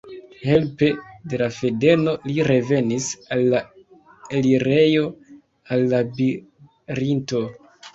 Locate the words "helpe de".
0.43-1.39